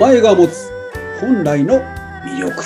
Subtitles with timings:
[0.00, 0.70] 前が持つ
[1.20, 1.82] 本来の
[2.24, 2.62] 魅力。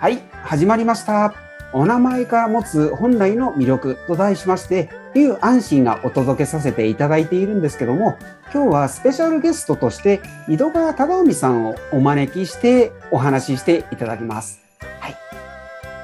[0.00, 1.34] はい始まりました。
[1.74, 8.16] お名前が持つ本来の魅力と題しまして竜安心がお届けさせていただいているんですけども
[8.50, 14.68] 今日はスペシャルゲストとして井戸川忠臣さんをお招きしてお話ししていただきます。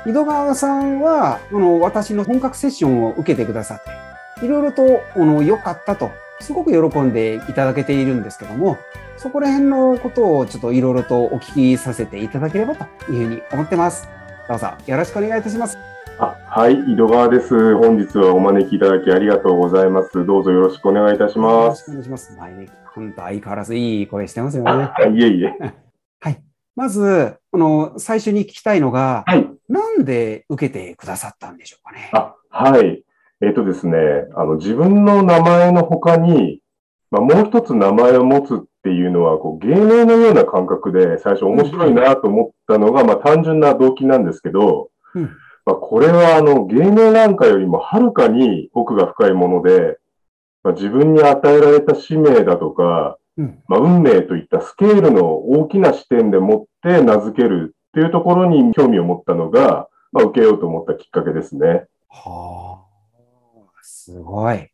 [0.07, 3.94] 井戸川さんは、この私の本格セッションを受けてくださって、
[4.43, 8.79] いろいろと、この、良かったと、すごく喜んでいただけているんですけども、
[9.17, 14.09] そこら辺のことをちょっといろいろとお聞きさせていただければというふうに思ってます。
[14.49, 15.79] どうぞよろしくお願いいたします。
[16.19, 17.77] あはい、井戸川です。
[17.77, 20.25] 本日はお招きいただきありがとうございます。
[20.25, 21.53] どうぞよろしくお願いいたします。
[21.53, 22.37] よろしくお願いします。
[22.39, 24.91] 前に、本当相変わらずいい声してますよね。
[25.19, 25.55] いえいえ。
[26.21, 26.43] はい。
[26.77, 32.11] まず、この、最初に聞きたいのが、はい、なんで受けてくださったんでしょうかね。
[32.13, 33.04] あ、はい。
[33.45, 33.97] えっ、ー、とですね、
[34.35, 36.61] あの、自分の名前の他に、
[37.11, 45.25] まあ、もう一つ名前を持つっていうのは、こう、芸名のような感覚で、最初面白いなと思ったのが、まあ、単純な動機なんですけど、うん、
[45.67, 49.99] まあ、これは、あの、芸名なんかよりもはるかに奥が深いもので、
[50.63, 53.19] まあ、自分に与えられた使命だとか、
[53.69, 61.85] まあ、運命といったスケールの大きな視点でもって名付けるっていうところに興味を持ったのが、まあ、受けようと思ったきっかけですね。
[62.09, 62.94] はあ、
[64.05, 64.57] すごい。
[64.57, 64.71] へ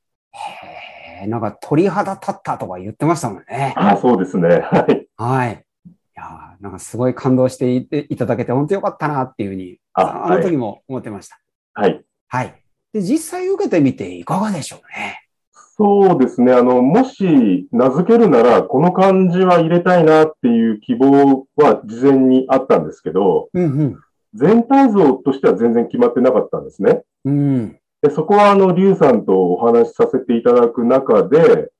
[1.22, 3.74] え、なんか鳥肌立ったとか言ってましたもんね。
[3.76, 4.48] あそうですね。
[4.48, 5.06] はい。
[5.16, 5.64] はい。
[5.86, 11.38] いやなんかすごい感動していただけて本当よかったなっていうふうに、ああの時も思ってました。
[11.74, 12.04] はい。
[12.26, 12.60] はい。
[12.92, 15.22] で、実際受けてみていかがでしょうね？
[15.54, 16.52] そうですね。
[16.52, 24.00] あの、もし名付けるなら、この漢字は入れたいなっていう希望は事前にあったんですけど、うんうん、
[24.34, 27.02] 全体像としては全然決まってなかったんですね。
[27.24, 31.70] うん、でそこは、あの、リュウさんとお話しさせていただく中で、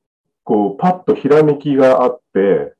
[0.45, 2.75] こう、パッとひらめきがあって、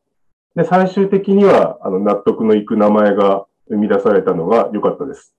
[0.55, 5.35] で、最終的には、あの、納得のいく名前が生み出されたのが良かったです。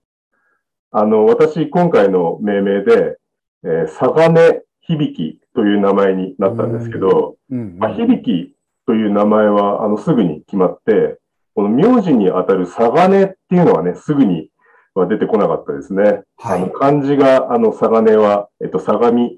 [0.92, 3.18] あの、私、今回の命名で、
[3.64, 7.38] えー、サガネ響きという名前になったんですけど、
[7.78, 8.56] まあ、響き
[8.86, 11.20] という名前はあのすぐに決まって、
[11.56, 14.50] この名字にあたるサガネっていうのはね、すぐに
[14.94, 16.24] は出てこなかったですね。
[16.38, 19.32] はい、あの漢字が、あの、サガネは、えっと、相模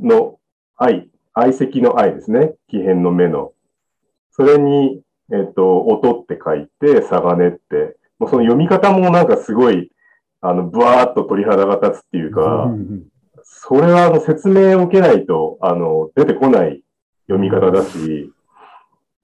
[0.00, 0.38] の
[0.76, 2.54] 愛、愛石の愛ですね。
[2.68, 3.52] 奇変の目の。
[4.30, 9.90] それに、えっと、音って書いて、サガネって、もうその読み方もなんかすごい、
[10.40, 12.70] あの、ブワーっと鳥肌が立つっていうか、
[13.42, 16.82] それはあの説明を受けないと、あの、出てこない
[17.26, 18.32] 読み方だし、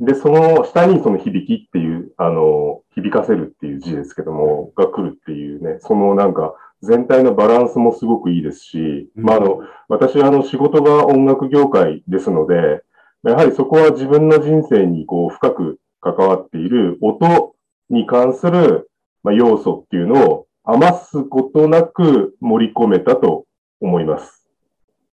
[0.01, 12.83] で、その下にその響きっていう、あの、響かせるっていう字ですけども、が来るっていうね、そのなんか、全体のバランスもすごくいいですし、まあ、あの、私はあの、仕事が音楽業界ですので、
[13.23, 17.55] やはりそこは自分の人生にこう、深く関わっている音
[17.89, 18.91] に関する、
[19.23, 23.47] まあ、要素っていうのを余すことなく盛り込めたと
[23.81, 24.47] 思います。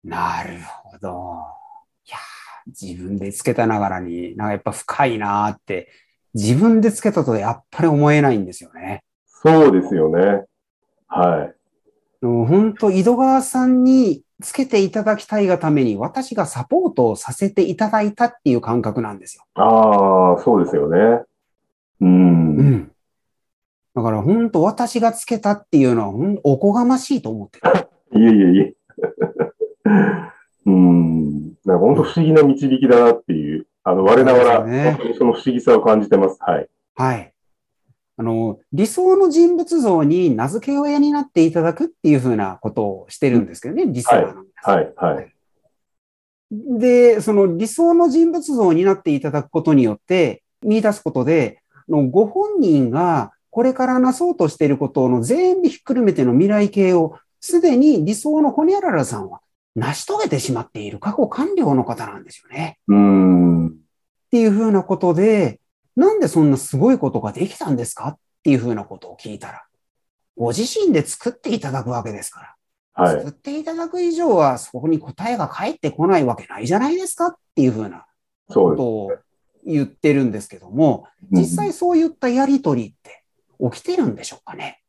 [0.04, 1.65] なるほど。
[2.66, 5.88] 自分でつけたながらに、なんかやっぱ深いなって、
[6.34, 9.02] 自分でつけたとやっぱり思えないんですよね。
[9.26, 10.44] そうですよね。
[11.08, 11.54] はい。
[12.22, 19.44] 本当、井戸川さんにつけていただきたいがために、私がサポートをさせていただいたっていう感覚なんですよ。
[19.54, 21.22] ああ、そうですよね。
[22.00, 22.56] うん。
[22.56, 22.92] うん。
[23.94, 27.88] だから本当、私がつけたっていうのは、おこがましいと思ってる。
[28.20, 28.74] いえいえいえ。
[30.66, 31.15] うん。
[31.66, 36.38] なんか本当不思議な導きだなっていう、あの、我ながら、本当にその不思議さを感じてます。
[36.40, 36.68] はい。
[36.94, 37.32] はい。
[38.16, 45.32] あの、理想の人物像に名付け親になっていただくっていうふうなことをしてるんですけどね、理想のはい、はい。
[46.50, 59.40] で、その理想の人物像になっていただくことによって、見出すことで、ご本人がこれからなそうとしていることの全部ひっくるめての未来形をすでに理想のホニャララさんは
[59.76, 62.78] 成し遂げてしまっている過去完了の方なんですよね。
[62.88, 63.66] うん。
[63.68, 63.70] っ
[64.30, 65.60] ていうふうなことで、
[65.94, 69.64] なんでそんなすごいことができたんですかっていうふうなことを聞いたら、
[70.36, 73.04] ご自身で作っていただくわけですから。
[73.04, 78.06] はい、作っていただく以上は、そこに答えが返ってこないわけないじゃないですかっていうふうな
[78.48, 79.12] ことを
[79.66, 83.22] 言ってるんですけども、実際そういったやりとりって
[83.60, 84.80] 起きてるんでしょうかね？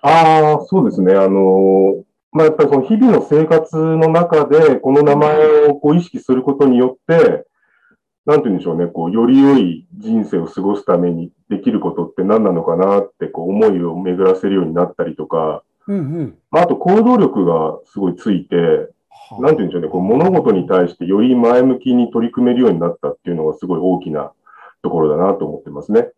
[0.00, 1.14] ああ、そうですね。
[1.14, 2.02] あの、
[2.34, 7.46] まあ、やっぱりその日々の生活の中で、この名前をこう意識することによって、
[8.26, 18.56] なんて言うんでしょうね、こう、より良い人生を過ごすためにできることって何なのかなって、こう、思いを巡らせるようになったりとか、うんうん、まあ、あと行動力がすごいついて、
[19.38, 24.32] なんて言うんでしょうね、こう物事に対してより前向きに取り組めるようになったっていうのがすごい大きな
[24.82, 26.08] ところだなと思ってますね。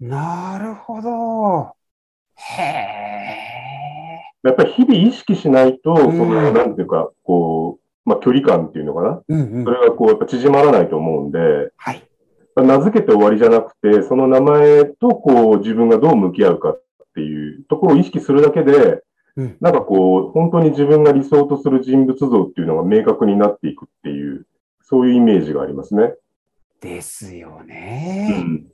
[0.00, 1.74] なるほど。
[2.34, 3.57] へえ。
[4.44, 9.22] やっぱり日々意識しないと、その、なんていうか、こう、まあ、距離感っていうのかな？
[9.28, 11.38] うんうん、それがこう、やっぱ縮まらないと思うんで、
[11.76, 12.02] はい。
[12.56, 16.82] 名付けて終わりじゃなくて、その名前とこう、自分がどう向き合うかっ
[17.14, 19.02] ていうところを意識するだけで、
[19.36, 24.46] うん、なんかこう、本当に自分が理想とする人物像っていうのが明確になっていくっていう、
[24.82, 26.14] そういうイメージがありますね。
[26.80, 28.42] ですよね。
[28.44, 28.66] うん、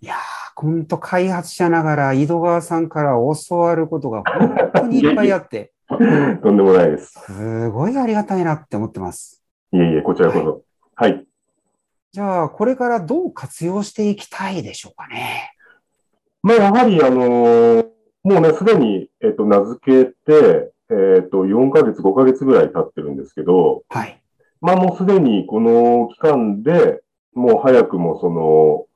[0.00, 0.18] いやー、
[0.54, 3.14] 本当開発者ながら井戸川さんから
[3.48, 5.72] 教わることが本当にいっぱいあって。
[5.88, 7.12] とんでもないです。
[7.26, 9.42] すごいありがたいなって思ってます。
[9.72, 10.62] いえいえ、こちらこそ。
[10.94, 11.12] はい。
[11.12, 11.26] はい、
[12.12, 15.52] じゃあ、これからどう活用していきたいでしょうかね。
[16.42, 17.86] まあ、やはり、あのー、
[18.24, 24.22] もうね、すでに、えっ、と、名付けて、えっ、と、4ヶ月、5ヶ月ぐらい経ってるんですけど、はい。
[24.60, 27.00] まあ、もうすでにこの期間で、
[27.34, 28.86] もう早くもその、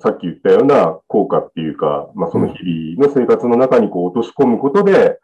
[0.00, 5.18] さっき言ったような効果っていうか、まあ、その日々の生活の中にこう落とし込むことで、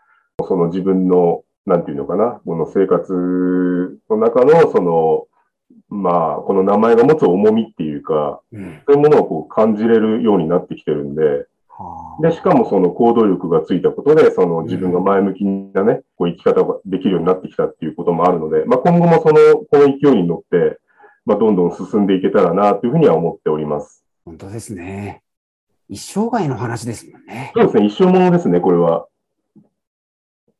[0.46, 3.12] その自分の、なんていうのかな、この生活
[4.10, 5.26] の中の、その、
[5.88, 11.46] まあ、この名前が持つ重みっていうか、そういうものをこう感じれるようになってきてるんで、
[12.22, 20.78] で、しかもその行動力がついたことで、その自分が前向きなね、こう生き方ができるようになってきたっていうこともあるので、まあ今後もその、この勢いに乗って、
[21.26, 24.05] まあどんどん進んでいけたらなというふうには思っております。
[24.26, 25.22] 本当ですね。
[25.88, 27.52] 一生涯の話ですもんね。
[27.54, 27.86] そうですね。
[27.86, 29.06] 一生ものですね、これは。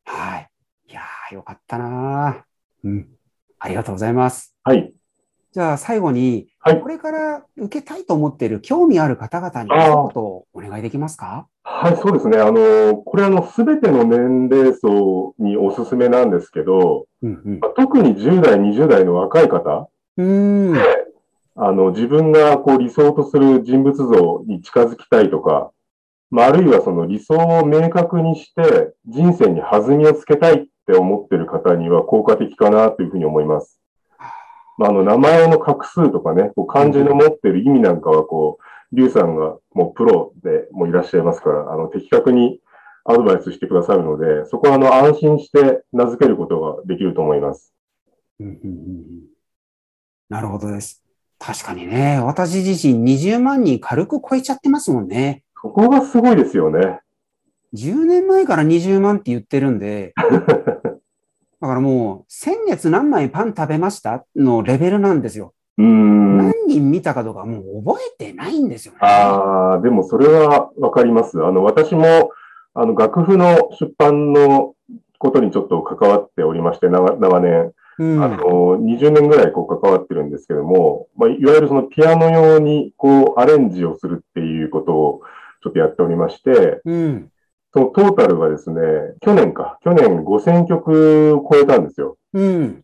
[0.05, 0.49] はい。
[0.89, 2.45] いやー、よかったな
[2.85, 3.09] うん。
[3.59, 4.55] ありがとうございます。
[4.63, 4.93] はい。
[5.51, 11.47] じゃあ最後に、はい、これから受けたいと思っている興味ある方々に一言お願いできますか？
[11.63, 12.37] はい、そうですね。
[12.37, 20.73] あの、これあの、すべての年齢層におすすめなんですけど、うんうん、特に10代、20代の若い方、うん
[21.59, 25.71] あの、自分がこう理想とする人物像に近づきたいとか、
[26.29, 33.81] まあ、あるいはその理想を明確にして人生に弾みをつけたいって思っている方には効果的かなというふうに思います。
[34.77, 42.59] まあ、あの、名前の画数とかね、こう漢字の持ってる意味なんかは、こう、リュウさんがもうプロでもいらっしゃいますから、あの、的確に
[43.03, 47.73] アドバイスしてくださるので、そこはあの、安心して名付けることができると思います。
[50.29, 51.06] なるほどです。
[51.39, 55.43] 確かにね、私自身20万人軽く超えちゃってますもんね。
[55.61, 56.99] そこがすごいですよね。
[57.73, 60.13] 10年前から20万って言ってるんで、
[61.59, 65.53] だからもう、先月何枚パン食べましたのレベルなんですよ。
[65.79, 68.99] うん何人見たかとかもう覚えてないんですよね。
[69.01, 71.43] ああ、でもそれはわかります。
[71.43, 72.31] あの、私も、
[72.73, 74.73] あの、楽譜の出版の
[75.19, 77.73] ことにちょっと関わっておりまして、長長年。
[77.99, 78.37] うん、あの、
[78.79, 85.21] 20年ぐらいこう関わってるんですけども、まあ、いわゆるそのピアノ用にこうアレンジをするっていうことを
[85.63, 87.31] ちょっとやっておりまして、うん、
[87.73, 88.81] そのトータルがですね、
[89.21, 92.17] 去年か、去年5000曲を超えたんですよ。
[92.33, 92.83] うん。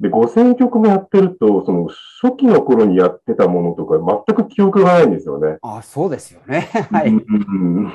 [0.00, 1.88] で、5000曲もやってると、その
[2.22, 5.58] 初期の頃にやってたものとか全く記憶がないんですよね。
[5.62, 6.68] あそうですよね。
[6.92, 7.08] はい。
[7.08, 7.92] うん、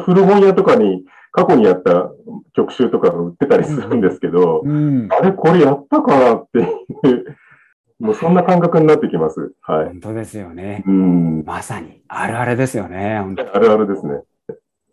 [0.00, 1.04] 古本屋とかに
[1.38, 2.10] 過去にやった
[2.52, 7.36] 曲集とかが売ってたりするんですけど、うん、あれこれやったかなっていう
[8.00, 9.52] もうそんな感覚になってきます。
[9.60, 9.84] はい。
[9.86, 10.84] 本当ですよね。
[10.86, 11.44] うん。
[11.44, 13.16] まさに、あるあるですよね。
[13.52, 14.20] あるあるですね。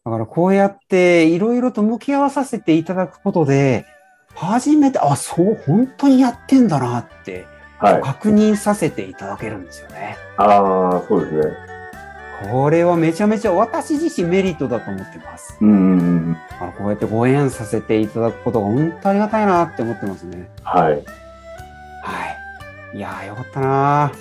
[0.05, 3.85] だからこうやっていろいろと向き合わさせていただくことで、
[4.33, 7.45] 初めて、あ、そう、本当にやってんだなって、
[7.79, 10.17] 確認させていただけるんですよね。
[10.37, 11.74] ああ、そうですね。
[12.43, 15.57] これはめちゃめちゃ私自身メリットだと思ってます。
[15.61, 16.37] うん。
[16.59, 20.49] あのこうやってご縁させていただくことが本当ありがたいなって思ってますね。
[20.63, 20.93] はい。
[20.93, 20.99] は
[22.93, 22.97] い。
[22.97, 24.11] いやーよかったな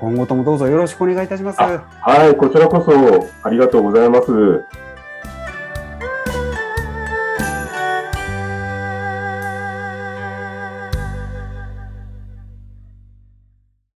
[0.00, 1.58] 今後ともどうぞよろしくお願いいたします。
[1.58, 4.66] はい、こちらこそありがとうございます。